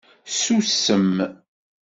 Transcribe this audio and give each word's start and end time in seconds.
Ssusem! 0.31 1.11